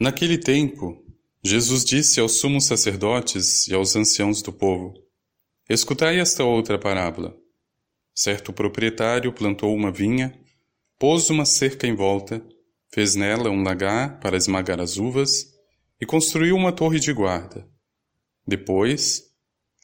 [0.00, 1.04] Naquele tempo,
[1.44, 4.94] Jesus disse aos sumos sacerdotes e aos anciãos do povo:
[5.68, 7.36] Escutai esta outra parábola.
[8.14, 10.32] Certo proprietário plantou uma vinha,
[10.98, 12.42] pôs uma cerca em volta,
[12.90, 15.52] fez nela um lagar para esmagar as uvas
[16.00, 17.68] e construiu uma torre de guarda.
[18.46, 19.24] Depois,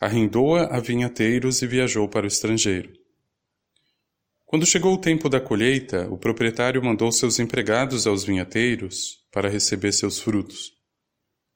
[0.00, 2.90] arrendou-a a vinhateiros e viajou para o estrangeiro.
[4.46, 9.92] Quando chegou o tempo da colheita, o proprietário mandou seus empregados aos vinhateiros para receber
[9.92, 10.72] seus frutos.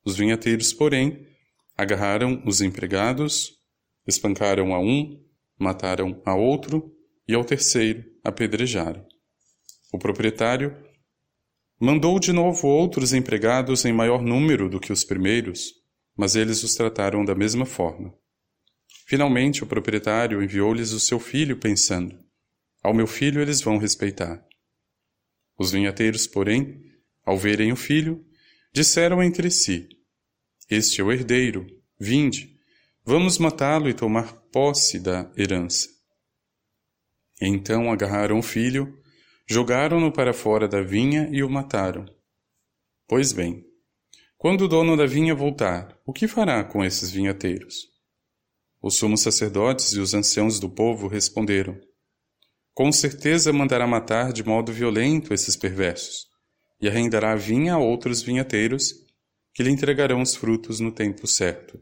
[0.05, 1.27] Os vinhateiros, porém,
[1.75, 3.52] agarraram os empregados,
[4.07, 5.19] espancaram a um,
[5.59, 6.95] mataram a outro
[7.27, 9.02] e ao terceiro apedrejaram.
[9.91, 10.77] O proprietário
[11.80, 15.73] mandou de novo outros empregados em maior número do que os primeiros,
[16.15, 18.15] mas eles os trataram da mesma forma.
[19.07, 22.15] Finalmente, o proprietário enviou-lhes o seu filho, pensando:
[22.83, 24.45] Ao meu filho eles vão respeitar.
[25.59, 26.90] Os vinhateiros, porém,
[27.24, 28.24] ao verem o filho,
[28.73, 29.88] disseram entre si:
[30.68, 31.66] Este é o herdeiro,
[31.99, 32.57] vinde,
[33.04, 35.88] vamos matá-lo e tomar posse da herança.
[37.40, 38.99] Então agarraram o filho,
[39.46, 42.04] jogaram-no para fora da vinha e o mataram.
[43.09, 43.65] Pois bem,
[44.37, 47.90] quando o dono da vinha voltar, o que fará com esses vinhateiros?
[48.82, 51.79] Os sumos sacerdotes e os anciãos do povo responderam:
[52.73, 56.30] Com certeza mandará matar de modo violento esses perversos,
[56.81, 58.95] e arrendará vinha a outros vinhateiros,
[59.53, 61.81] que lhe entregarão os frutos no tempo certo.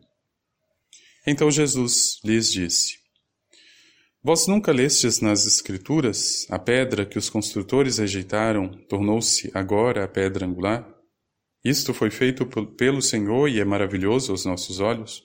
[1.27, 2.99] Então Jesus lhes disse:
[4.23, 10.47] Vós nunca lestes nas Escrituras a pedra que os construtores rejeitaram tornou-se agora a pedra
[10.47, 10.89] angular?
[11.65, 15.23] Isto foi feito pelo Senhor e é maravilhoso aos nossos olhos?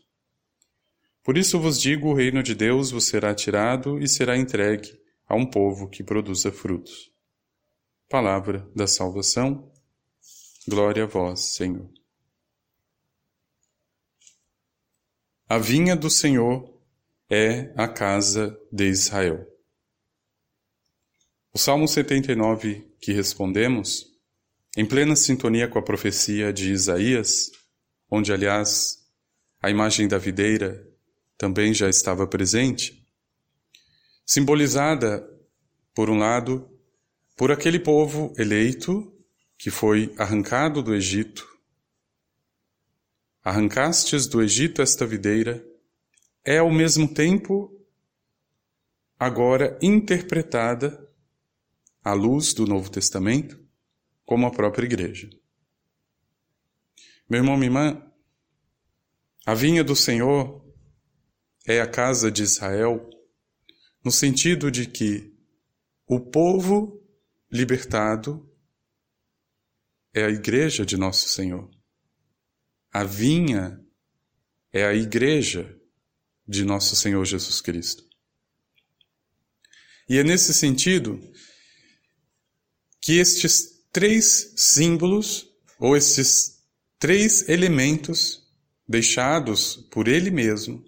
[1.23, 4.91] Por isso vos digo: o reino de Deus vos será tirado e será entregue
[5.27, 7.12] a um povo que produza frutos.
[8.13, 9.73] Palavra da salvação.
[10.67, 11.89] Glória a vós, Senhor.
[15.49, 16.79] A vinha do Senhor
[17.27, 19.43] é a casa de Israel.
[21.51, 24.05] O Salmo 79 que respondemos,
[24.77, 27.49] em plena sintonia com a profecia de Isaías,
[28.11, 29.09] onde, aliás,
[29.59, 30.87] a imagem da videira
[31.35, 33.07] também já estava presente,
[34.23, 35.27] simbolizada,
[35.95, 36.72] por um lado,
[37.35, 39.11] por aquele povo eleito
[39.57, 41.47] que foi arrancado do Egito.
[43.43, 45.65] Arrancastes do Egito esta videira,
[46.43, 47.71] é ao mesmo tempo
[49.17, 51.09] agora interpretada
[52.03, 53.59] à luz do Novo Testamento
[54.25, 55.29] como a própria igreja.
[57.29, 58.13] Meu irmão, minha irmã,
[59.45, 60.63] a vinha do Senhor
[61.65, 63.09] é a casa de Israel,
[64.03, 65.33] no sentido de que
[66.05, 67.02] o povo
[67.53, 68.51] libertado
[70.11, 71.69] é a igreja de Nosso Senhor.
[72.91, 73.79] A vinha
[74.71, 75.79] é a igreja
[76.47, 78.03] de Nosso Senhor Jesus Cristo.
[80.09, 81.19] E é nesse sentido
[82.99, 85.47] que estes três símbolos,
[85.77, 86.63] ou estes
[86.97, 88.51] três elementos
[88.87, 90.83] deixados por Ele mesmo,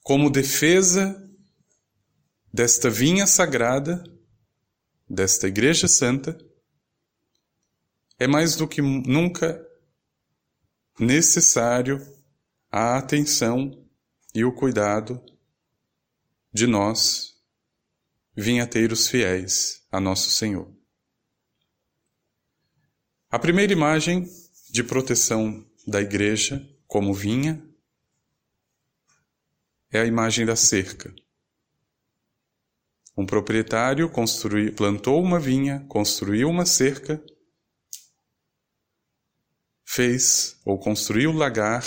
[0.00, 1.28] como defesa
[2.52, 4.02] desta vinha sagrada,
[5.08, 6.38] desta Igreja Santa,
[8.18, 9.64] é mais do que nunca
[10.98, 12.00] necessário
[12.70, 13.86] a atenção
[14.34, 15.22] e o cuidado
[16.52, 17.36] de nós,
[18.36, 20.72] vinhateiros fiéis a Nosso Senhor.
[23.30, 24.26] A primeira imagem
[24.70, 27.62] de proteção da Igreja como vinha
[29.90, 31.14] é a imagem da cerca.
[33.18, 37.20] Um proprietário construiu, plantou uma vinha, construiu uma cerca,
[39.84, 41.82] fez ou construiu lagar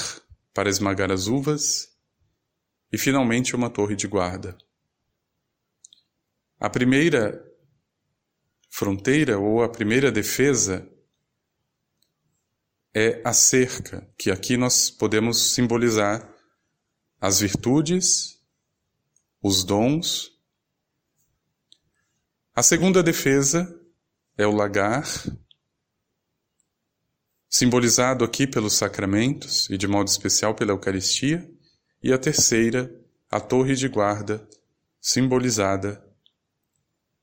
[0.54, 1.98] para esmagar as uvas
[2.92, 4.58] e finalmente uma torre de guarda.
[6.60, 7.42] A primeira
[8.70, 10.86] fronteira ou a primeira defesa
[12.94, 16.30] é a cerca, que aqui nós podemos simbolizar
[17.22, 18.38] as virtudes,
[19.42, 20.41] os dons.
[22.54, 23.80] A segunda defesa
[24.38, 25.06] é o lagar,
[27.50, 31.50] simbolizado aqui pelos sacramentos e de modo especial pela Eucaristia.
[32.04, 32.92] E a terceira,
[33.30, 34.48] a torre de guarda,
[35.00, 36.04] simbolizada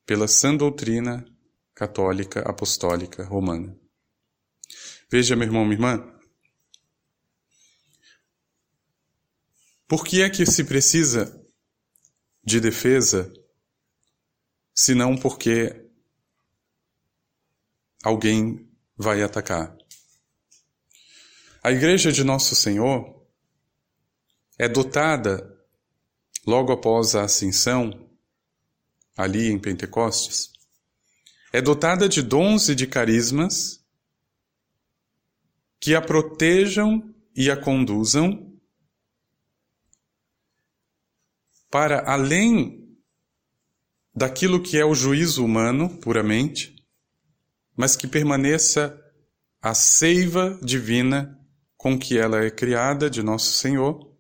[0.07, 1.27] pela sã doutrina
[1.75, 3.77] católica apostólica romana.
[5.11, 6.19] Veja, meu irmão, minha irmã,
[9.89, 11.43] Por que é que se precisa
[12.45, 13.33] de defesa,
[14.81, 15.91] senão porque
[18.01, 19.77] alguém vai atacar?
[21.65, 23.27] A igreja de Nosso Senhor
[24.57, 25.53] é dotada,
[26.47, 28.09] logo após a ascensão,
[29.17, 30.53] ali em Pentecostes,
[31.53, 33.85] é dotada de dons e de carismas
[35.81, 38.57] que a protejam e a conduzam
[41.69, 42.88] para além
[44.19, 46.75] daquilo que é o juízo humano puramente,
[47.77, 49.01] mas que permaneça
[49.63, 51.39] a seiva divina
[51.77, 54.13] com que ela é criada de nosso Senhor.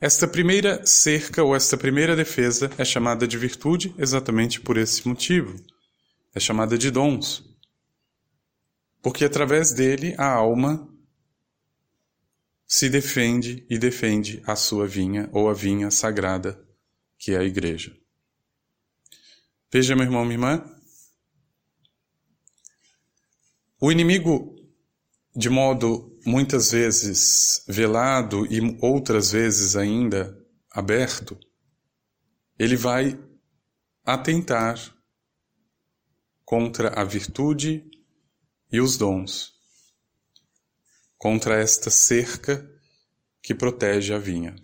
[0.00, 5.54] Esta primeira cerca ou esta primeira defesa é chamada de virtude exatamente por esse motivo.
[6.34, 7.44] É chamada de dons.
[9.00, 10.92] Porque através dele a alma
[12.66, 16.60] se defende e defende a sua vinha ou a vinha sagrada,
[17.16, 17.99] que é a igreja.
[19.72, 20.80] Veja, meu irmão, minha irmã,
[23.80, 24.56] o inimigo,
[25.34, 30.36] de modo muitas vezes velado e outras vezes ainda
[30.72, 31.38] aberto,
[32.58, 33.16] ele vai
[34.04, 34.76] atentar
[36.44, 37.88] contra a virtude
[38.72, 39.52] e os dons,
[41.16, 42.68] contra esta cerca
[43.40, 44.56] que protege a vinha.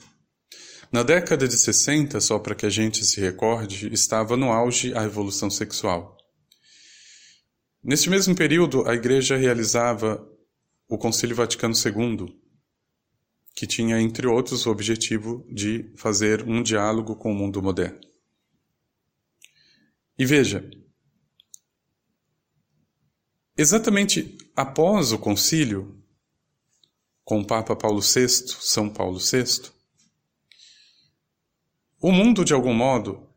[0.93, 5.01] Na década de 60, só para que a gente se recorde, estava no auge a
[5.01, 6.17] revolução sexual.
[7.83, 10.27] Neste mesmo período, a Igreja realizava
[10.89, 12.37] o Concílio Vaticano II,
[13.55, 17.99] que tinha, entre outros, o objetivo de fazer um diálogo com o mundo moderno.
[20.19, 20.69] E veja,
[23.57, 26.03] exatamente após o concílio,
[27.25, 29.76] com o Papa Paulo VI, São Paulo VI,
[32.07, 33.29] o mundo, de algum modo,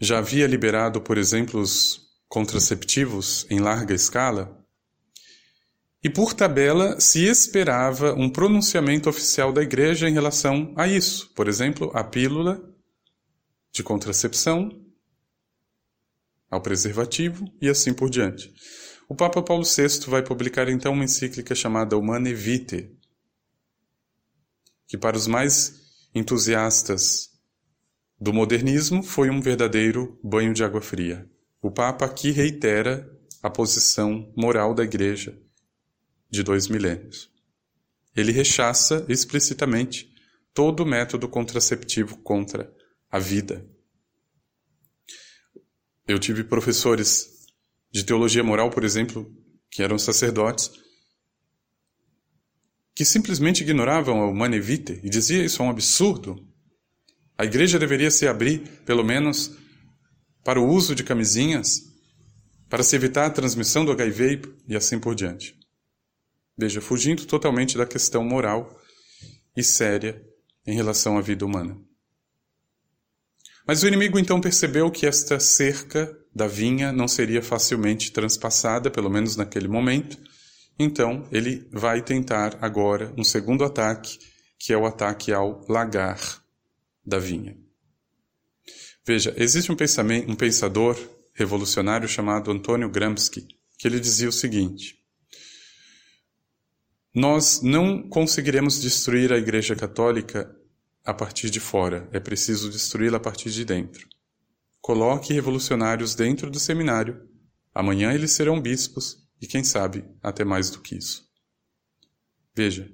[0.00, 4.64] já havia liberado, por exemplo, os contraceptivos em larga escala,
[6.04, 11.48] e por tabela se esperava um pronunciamento oficial da Igreja em relação a isso, por
[11.48, 12.62] exemplo, a pílula
[13.72, 14.80] de contracepção,
[16.48, 18.54] ao preservativo e assim por diante.
[19.08, 22.96] O Papa Paulo VI vai publicar então uma encíclica chamada Humane Vitae,
[24.86, 27.31] que para os mais entusiastas
[28.22, 31.28] do modernismo foi um verdadeiro banho de água fria.
[31.60, 33.10] O Papa aqui reitera
[33.42, 35.36] a posição moral da Igreja
[36.30, 37.28] de dois milênios.
[38.14, 40.08] Ele rechaça explicitamente
[40.54, 42.72] todo método contraceptivo contra
[43.10, 43.68] a vida.
[46.06, 47.26] Eu tive professores
[47.90, 49.36] de teologia moral, por exemplo,
[49.68, 50.70] que eram sacerdotes,
[52.94, 56.51] que simplesmente ignoravam o manevite e dizia isso é um absurdo.
[57.42, 59.50] A igreja deveria se abrir, pelo menos,
[60.44, 61.82] para o uso de camisinhas,
[62.68, 65.58] para se evitar a transmissão do HIV e assim por diante.
[66.56, 68.80] Veja, fugindo totalmente da questão moral
[69.56, 70.22] e séria
[70.64, 71.76] em relação à vida humana.
[73.66, 79.10] Mas o inimigo então percebeu que esta cerca da vinha não seria facilmente transpassada, pelo
[79.10, 80.16] menos naquele momento,
[80.78, 84.16] então ele vai tentar agora um segundo ataque,
[84.60, 86.40] que é o ataque ao lagar
[87.04, 87.56] da vinha.
[89.04, 89.76] Veja, existe um,
[90.28, 90.96] um pensador
[91.34, 93.46] revolucionário chamado Antônio Gramsci,
[93.78, 95.02] que ele dizia o seguinte:
[97.14, 100.54] Nós não conseguiremos destruir a Igreja Católica
[101.04, 104.08] a partir de fora, é preciso destruí-la a partir de dentro.
[104.80, 107.28] Coloque revolucionários dentro do seminário,
[107.74, 111.28] amanhã eles serão bispos e, quem sabe, até mais do que isso.
[112.54, 112.88] Veja,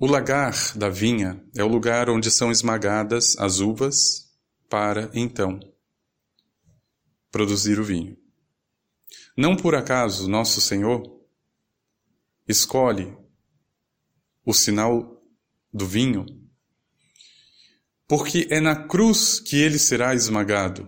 [0.00, 4.30] o lagar da vinha é o lugar onde são esmagadas as uvas
[4.68, 5.58] para, então,
[7.32, 8.16] produzir o vinho.
[9.36, 11.02] Não por acaso nosso Senhor
[12.46, 13.16] escolhe
[14.44, 15.20] o sinal
[15.72, 16.24] do vinho,
[18.06, 20.86] porque é na cruz que ele será esmagado.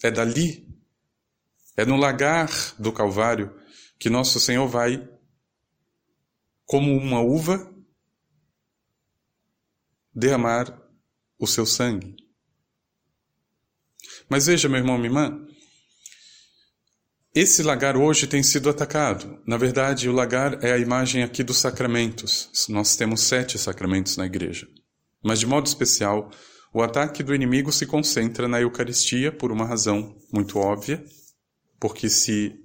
[0.00, 0.66] É dali,
[1.76, 3.52] é no lagar do Calvário
[3.98, 5.08] que nosso Senhor vai
[6.72, 7.70] como uma uva,
[10.14, 10.74] derramar
[11.38, 12.16] o seu sangue.
[14.26, 15.46] Mas veja, meu irmão, minha irmã,
[17.34, 19.38] esse lagar hoje tem sido atacado.
[19.46, 22.48] Na verdade, o lagar é a imagem aqui dos sacramentos.
[22.70, 24.66] Nós temos sete sacramentos na igreja.
[25.22, 26.30] Mas, de modo especial,
[26.72, 31.04] o ataque do inimigo se concentra na Eucaristia por uma razão muito óbvia,
[31.78, 32.58] porque se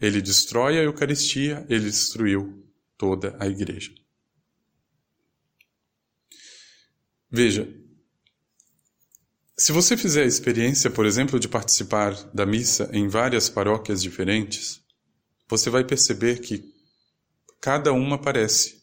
[0.00, 2.63] ele destrói a Eucaristia, ele destruiu
[3.04, 3.92] toda a igreja.
[7.30, 7.68] Veja,
[9.58, 14.82] se você fizer a experiência, por exemplo, de participar da missa em várias paróquias diferentes,
[15.46, 16.64] você vai perceber que
[17.60, 18.82] cada uma parece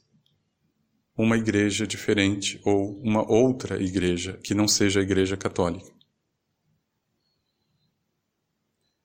[1.18, 5.92] uma igreja diferente ou uma outra igreja que não seja a igreja católica.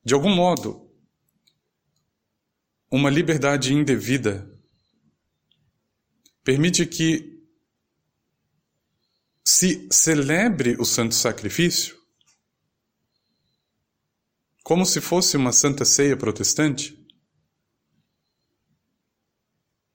[0.04, 0.90] De algum modo,
[2.90, 4.55] uma liberdade indevida
[6.46, 7.44] permite que
[9.44, 12.00] se celebre o santo sacrifício
[14.62, 16.96] como se fosse uma santa ceia protestante.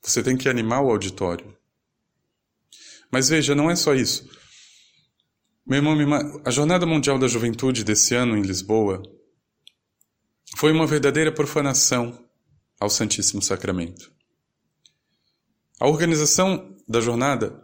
[0.02, 1.58] Você tem que animar o auditório.
[3.10, 4.30] Mas veja, não é só isso.
[5.66, 9.02] Meu irmão, minha irmã, a Jornada Mundial da Juventude desse ano em Lisboa
[10.58, 12.30] foi uma verdadeira profanação
[12.78, 14.21] ao Santíssimo Sacramento.
[15.82, 17.60] A organização da jornada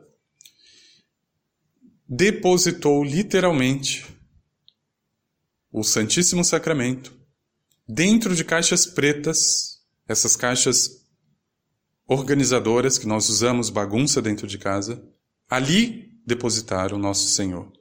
[2.09, 4.07] depositou literalmente
[5.71, 7.15] o Santíssimo Sacramento
[7.87, 11.05] dentro de caixas pretas, essas caixas
[12.07, 15.07] organizadoras que nós usamos bagunça dentro de casa,
[15.47, 17.71] ali depositaram Nosso Senhor.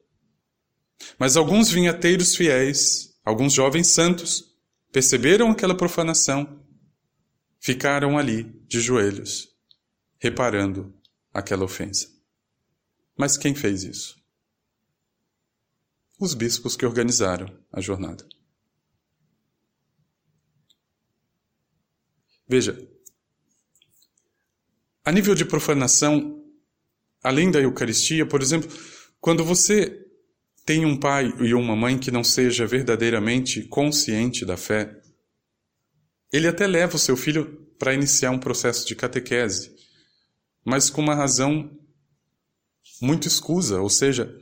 [1.18, 4.54] Mas alguns vinhateiros fiéis, alguns jovens santos,
[4.92, 6.62] perceberam aquela profanação,
[7.58, 9.55] ficaram ali de joelhos,
[10.18, 10.94] reparando
[11.32, 12.08] aquela ofensa.
[13.16, 14.16] Mas quem fez isso?
[16.18, 18.26] Os bispos que organizaram a jornada.
[22.49, 22.78] Veja,
[25.04, 26.44] a nível de profanação,
[27.23, 28.70] além da Eucaristia, por exemplo,
[29.20, 30.04] quando você
[30.64, 35.00] tem um pai e uma mãe que não seja verdadeiramente consciente da fé,
[36.32, 39.75] ele até leva o seu filho para iniciar um processo de catequese,
[40.66, 41.70] mas com uma razão
[43.00, 44.37] muito escusa, ou seja,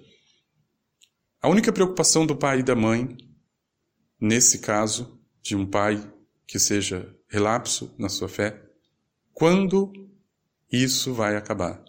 [1.43, 3.15] a única preocupação do pai e da mãe,
[4.19, 6.03] nesse caso, de um pai
[6.47, 8.59] que seja relapso na sua fé,
[9.35, 9.93] quando
[10.73, 11.85] isso vai acabar.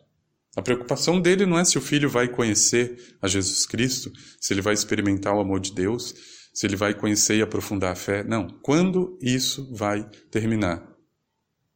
[0.58, 4.62] A preocupação dele não é se o filho vai conhecer a Jesus Cristo, se ele
[4.62, 6.14] vai experimentar o amor de Deus,
[6.54, 8.24] se ele vai conhecer e aprofundar a fé.
[8.24, 8.48] Não.
[8.62, 10.95] Quando isso vai terminar?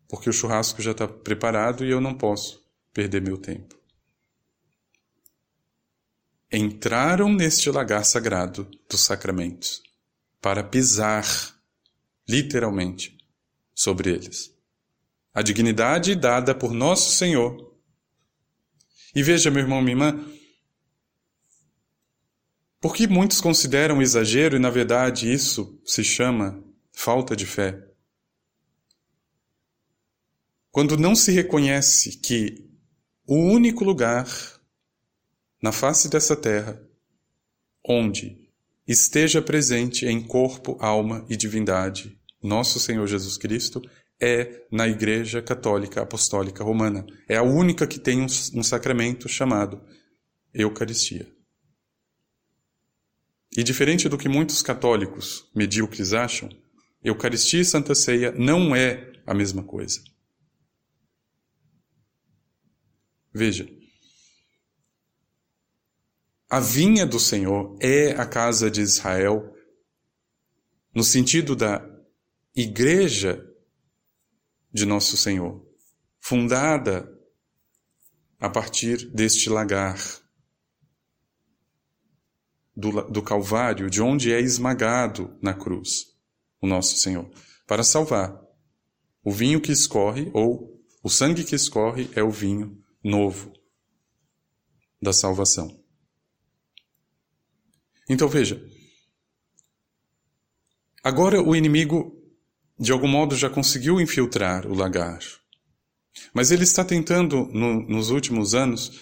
[0.10, 3.80] Porque o churrasco já está preparado e eu não posso perder meu tempo.
[6.52, 9.82] Entraram neste lagar sagrado dos sacramentos
[10.42, 11.24] para pisar,
[12.28, 13.18] literalmente,
[13.74, 14.52] sobre eles.
[15.34, 17.70] A dignidade dada por nosso Senhor
[19.14, 20.26] e veja, meu irmão, minha irmã,
[22.80, 26.64] por que muitos consideram exagero e, na verdade, isso se chama
[26.94, 27.89] falta de fé?
[30.72, 32.70] Quando não se reconhece que
[33.26, 34.28] o único lugar
[35.62, 36.82] na face dessa terra
[37.84, 38.50] onde
[38.88, 43.82] esteja presente em corpo, alma e divindade nosso Senhor Jesus Cristo
[44.20, 47.06] é na Igreja Católica Apostólica Romana.
[47.28, 49.82] É a única que tem um, sacramento chamado
[50.54, 51.28] Eucaristia.
[53.58, 56.50] E diferente do que muitos católicos medíocres acham,
[57.04, 60.02] Eucaristia e Santa Ceia não é a mesma coisa.
[63.34, 63.70] Veja,
[66.50, 69.56] a vinha do Senhor é a casa de Israel,
[70.94, 71.88] no sentido da
[72.56, 73.46] igreja
[74.74, 75.64] de Nosso Senhor,
[76.20, 77.08] fundada
[78.40, 80.00] a partir deste lagar
[82.76, 86.18] do, do Calvário, de onde é esmagado na cruz
[86.60, 87.30] o Nosso Senhor,
[87.68, 88.42] para salvar.
[89.24, 93.54] O vinho que escorre, ou o sangue que escorre, é o vinho novo
[95.02, 95.80] da salvação.
[98.10, 98.62] Então veja,
[101.04, 102.20] agora o inimigo
[102.80, 105.20] de algum modo já conseguiu infiltrar o lagar.
[106.34, 109.00] Mas ele está tentando, no, nos últimos anos,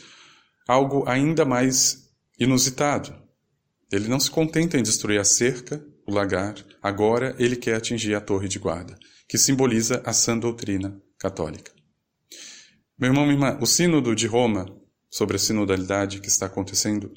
[0.67, 3.15] algo ainda mais inusitado.
[3.91, 8.21] Ele não se contenta em destruir a cerca, o lagar, agora ele quer atingir a
[8.21, 11.76] torre de guarda, que simboliza a sã doutrina católica.
[12.99, 14.65] Meu irmão, minha irmã, o sínodo de Roma,
[15.07, 17.13] sobre a sinodalidade que está acontecendo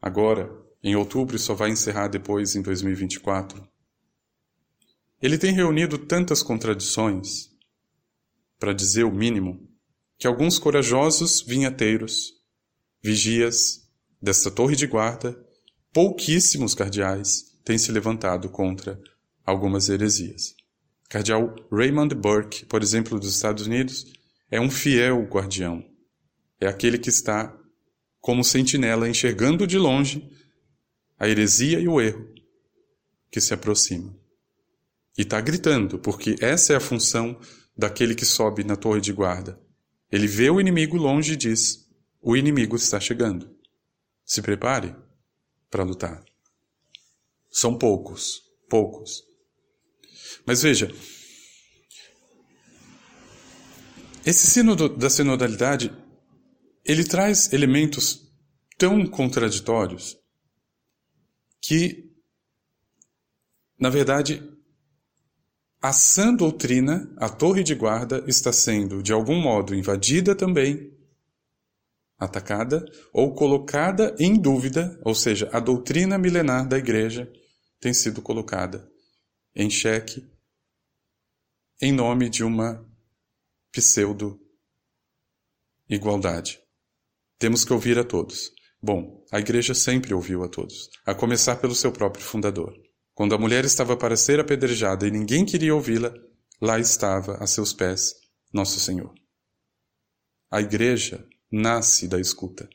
[0.00, 0.48] agora,
[0.80, 3.68] em outubro, e só vai encerrar depois em 2024,
[5.20, 7.50] ele tem reunido tantas contradições,
[8.60, 9.68] para dizer o mínimo,
[10.16, 12.34] que alguns corajosos vinhateiros,
[13.02, 13.88] vigias
[14.20, 15.36] desta torre de guarda,
[15.92, 19.00] pouquíssimos cardeais, têm se levantado contra
[19.44, 20.54] algumas heresias.
[21.08, 24.21] Cardeal Raymond Burke, por exemplo, dos Estados Unidos,
[24.52, 25.82] é um fiel guardião.
[26.60, 27.58] É aquele que está
[28.20, 30.30] como sentinela enxergando de longe
[31.18, 32.30] a heresia e o erro
[33.30, 34.14] que se aproxima.
[35.16, 37.40] E está gritando, porque essa é a função
[37.76, 39.58] daquele que sobe na torre de guarda.
[40.10, 41.88] Ele vê o inimigo longe e diz:
[42.20, 43.56] O inimigo está chegando.
[44.22, 44.94] Se prepare
[45.70, 46.22] para lutar.
[47.50, 49.24] São poucos, poucos.
[50.44, 50.92] Mas veja,
[54.24, 55.90] esse sino da sinodalidade,
[56.84, 58.32] ele traz elementos
[58.78, 60.16] tão contraditórios
[61.60, 62.10] que,
[63.78, 64.42] na verdade,
[65.80, 70.92] a sã doutrina, a torre de guarda, está sendo, de algum modo, invadida também,
[72.18, 77.30] atacada ou colocada em dúvida, ou seja, a doutrina milenar da igreja
[77.80, 78.88] tem sido colocada
[79.54, 80.24] em xeque
[81.80, 82.88] em nome de uma
[83.72, 86.60] pseudo-igualdade.
[87.38, 88.52] Temos que ouvir a todos.
[88.80, 92.74] Bom, a igreja sempre ouviu a todos, a começar pelo seu próprio fundador.
[93.14, 96.14] Quando a mulher estava para ser apedrejada e ninguém queria ouvi-la,
[96.60, 98.14] lá estava a seus pés
[98.52, 99.12] Nosso Senhor.
[100.50, 102.68] A igreja nasce da escuta.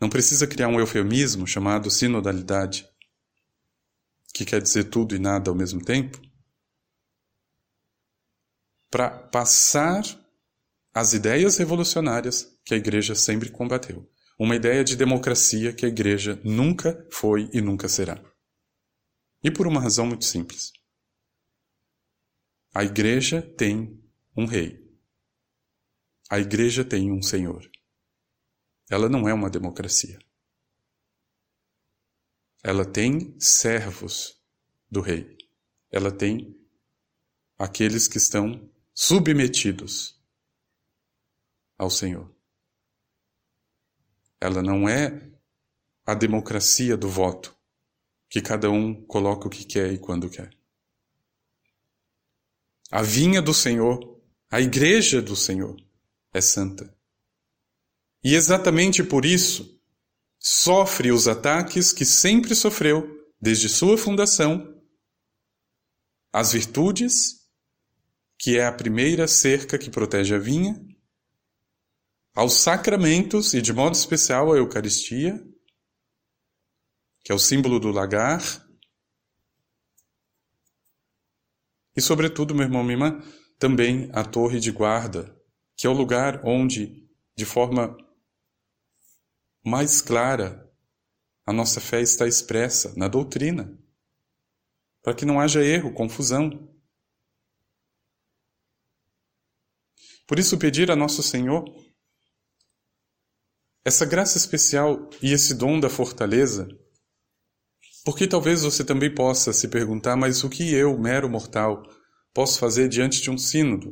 [0.00, 2.86] Não precisa criar um eufemismo chamado sinodalidade,
[4.34, 6.20] que quer dizer tudo e nada ao mesmo tempo,
[8.96, 10.02] para passar
[10.94, 14.10] as ideias revolucionárias que a igreja sempre combateu.
[14.38, 18.18] Uma ideia de democracia que a igreja nunca foi e nunca será.
[19.44, 20.72] E por uma razão muito simples.
[22.74, 24.02] A igreja tem
[24.34, 24.82] um rei.
[26.30, 27.70] A igreja tem um senhor.
[28.88, 30.18] Ela não é uma democracia.
[32.64, 34.42] Ela tem servos
[34.90, 35.36] do rei.
[35.90, 36.58] Ela tem
[37.58, 40.18] aqueles que estão submetidos
[41.76, 42.34] ao Senhor.
[44.40, 45.30] Ela não é
[46.06, 47.54] a democracia do voto
[48.26, 50.50] que cada um coloca o que quer e quando quer.
[52.90, 54.18] A vinha do Senhor,
[54.50, 55.76] a igreja do Senhor,
[56.32, 56.96] é santa.
[58.24, 59.78] E exatamente por isso,
[60.38, 64.74] sofre os ataques que sempre sofreu desde sua fundação,
[66.32, 67.35] as virtudes,
[68.38, 70.78] que é a primeira cerca que protege a vinha,
[72.34, 75.42] aos sacramentos e de modo especial a Eucaristia,
[77.24, 78.42] que é o símbolo do lagar.
[81.96, 83.22] E, sobretudo, meu irmão, minha irmã,
[83.58, 85.34] também a torre de guarda,
[85.74, 87.96] que é o lugar onde, de forma
[89.64, 90.70] mais clara,
[91.46, 93.76] a nossa fé está expressa na doutrina,
[95.02, 96.75] para que não haja erro, confusão.
[100.26, 101.64] Por isso, pedir a Nosso Senhor
[103.84, 106.66] essa graça especial e esse dom da fortaleza
[108.06, 111.82] porque talvez você também possa se perguntar, mas o que eu, mero mortal,
[112.32, 113.90] posso fazer diante de um sínodo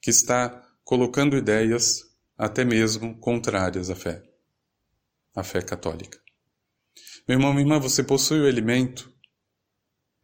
[0.00, 2.02] que está colocando ideias
[2.36, 4.20] até mesmo contrárias à fé,
[5.32, 6.18] à fé católica?
[7.28, 9.14] Meu irmão, minha irmã, você possui o elemento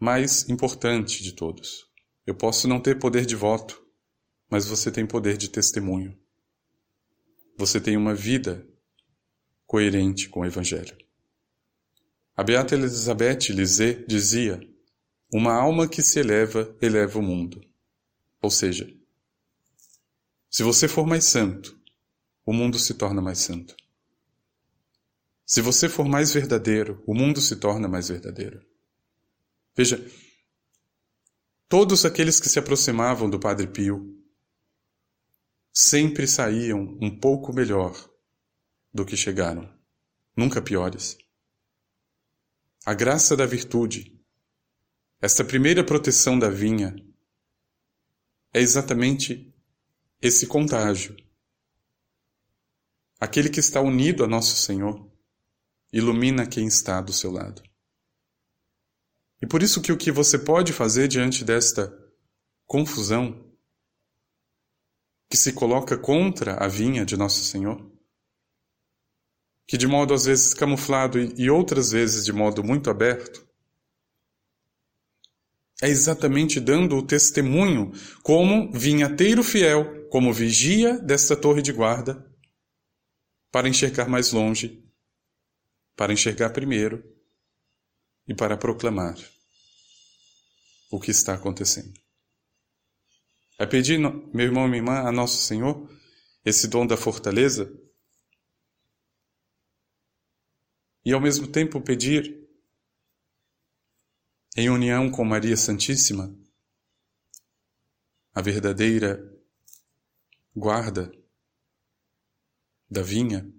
[0.01, 1.87] mais importante de todos.
[2.27, 3.81] Eu posso não ter poder de voto,
[4.49, 6.17] mas você tem poder de testemunho.
[7.57, 8.67] Você tem uma vida
[9.67, 10.97] coerente com o Evangelho.
[12.37, 14.61] A Beata Elizabeth Lisée dizia:
[15.33, 17.61] Uma alma que se eleva, eleva o mundo.
[18.41, 18.89] Ou seja,
[20.49, 21.79] se você for mais santo,
[22.47, 23.77] o mundo se torna mais santo.
[25.45, 28.65] Se você for mais verdadeiro, o mundo se torna mais verdadeiro.
[29.75, 30.05] Veja,
[31.69, 34.18] todos aqueles que se aproximavam do Padre Pio
[35.73, 37.95] sempre saíam um pouco melhor
[38.93, 39.73] do que chegaram,
[40.37, 41.17] nunca piores.
[42.85, 44.19] A graça da virtude,
[45.21, 46.95] esta primeira proteção da vinha,
[48.53, 49.55] é exatamente
[50.21, 51.17] esse contágio.
[53.21, 55.11] Aquele que está unido a Nosso Senhor
[55.93, 57.63] ilumina quem está do seu lado.
[59.41, 61.93] E por isso que o que você pode fazer diante desta
[62.67, 63.48] confusão
[65.31, 67.99] que se coloca contra a vinha de Nosso Senhor
[69.69, 73.47] que de modo às vezes camuflado e outras vezes de modo muito aberto,
[75.83, 82.27] é exatamente dando o testemunho como vinhateiro fiel, como vigia desta torre de guarda,
[83.53, 84.83] para enxergar mais longe,
[85.95, 87.05] para enxergar primeiro
[88.27, 89.17] e para proclamar
[90.91, 92.08] o que está acontecendo.
[93.59, 95.89] É pedir, meu irmão e minha irmã, a Nosso Senhor
[96.45, 97.71] esse dom da fortaleza.
[101.05, 102.49] E ao mesmo tempo pedir,
[104.57, 106.35] em união com Maria Santíssima,
[108.33, 109.21] a verdadeira
[110.55, 111.11] guarda
[112.89, 113.53] da vinha,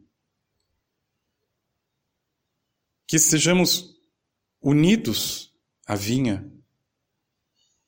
[3.06, 4.00] que sejamos
[4.62, 5.54] unidos
[5.86, 6.50] à vinha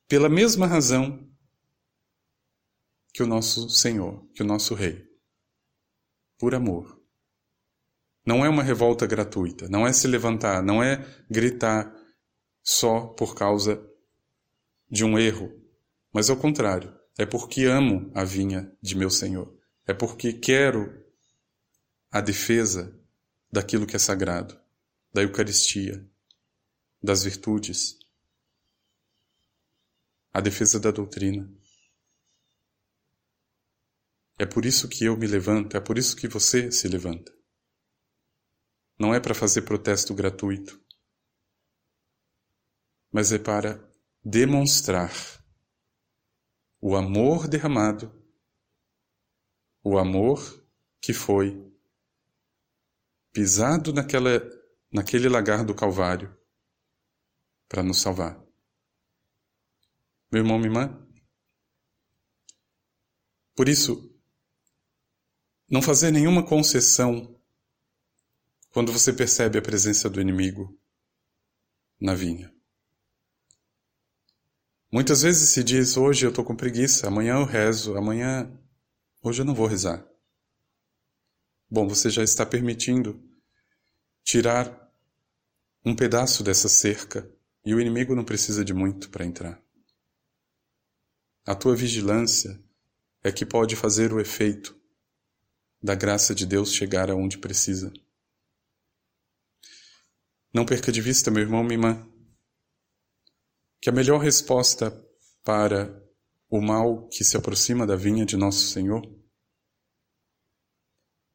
[0.08, 1.31] pela mesma razão
[3.14, 5.06] que o nosso Senhor, que o nosso Rei,
[6.38, 7.00] por amor.
[8.26, 11.94] Não é uma revolta gratuita, não é se levantar, não é gritar
[12.64, 13.84] só por causa
[14.90, 15.52] de um erro,
[16.14, 19.56] mas ao contrário, é porque amo a vinha de meu Senhor,
[19.88, 21.04] é porque quero
[22.12, 22.98] a defesa
[23.52, 24.60] daquilo que é sagrado,
[25.14, 26.06] da Eucaristia,
[27.02, 27.98] das virtudes,
[30.34, 31.50] a defesa da doutrina.
[34.42, 37.32] É por isso que eu me levanto, é por isso que você se levanta.
[38.98, 40.84] Não é para fazer protesto gratuito,
[43.12, 43.80] mas é para
[44.26, 45.12] demonstrar
[46.82, 48.12] o amor derramado,
[49.84, 50.40] o amor
[51.00, 51.72] que foi
[53.32, 54.42] pisado naquela,
[54.92, 56.36] naquele lagar do Calvário
[57.70, 58.44] para nos salvar.
[60.32, 61.08] Meu irmão, minha irmã,
[63.56, 64.11] por isso,
[65.72, 67.34] não fazer nenhuma concessão
[68.72, 70.78] quando você percebe a presença do inimigo
[71.98, 72.54] na vinha.
[74.92, 78.52] Muitas vezes se diz: hoje eu estou com preguiça, amanhã eu rezo, amanhã.
[79.24, 80.06] Hoje eu não vou rezar.
[81.70, 83.24] Bom, você já está permitindo
[84.24, 84.92] tirar
[85.86, 87.32] um pedaço dessa cerca
[87.64, 89.62] e o inimigo não precisa de muito para entrar.
[91.46, 92.62] A tua vigilância
[93.24, 94.81] é que pode fazer o efeito
[95.82, 97.92] da graça de Deus chegar aonde precisa.
[100.54, 102.12] Não perca de vista, meu irmão, minha irmã,
[103.82, 104.92] que a melhor resposta
[105.44, 106.00] para
[106.50, 109.02] o mal que se aproxima da vinha de nosso Senhor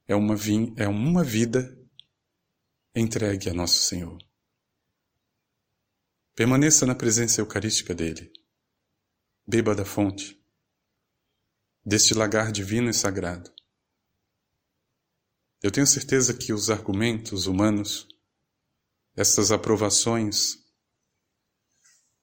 [0.06, 1.76] é uma, vinha, é uma vida
[2.94, 4.16] entregue a nosso Senhor.
[6.34, 8.30] Permaneça na presença eucarística dele.
[9.46, 10.40] Beba da fonte,
[11.84, 13.55] deste lagar divino e sagrado.
[15.62, 18.06] Eu tenho certeza que os argumentos humanos
[19.16, 20.62] essas aprovações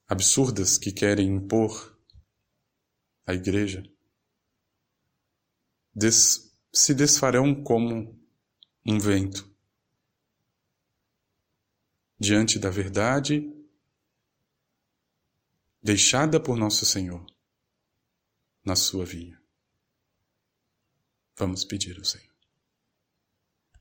[0.06, 1.98] absurdas que querem impor
[3.26, 3.82] à igreja
[5.92, 8.16] des, se desfarão como
[8.86, 9.52] um vento
[12.18, 13.50] diante da verdade
[15.82, 17.26] deixada por nosso Senhor
[18.64, 19.42] na sua vinha.
[21.36, 22.33] Vamos pedir ao Senhor.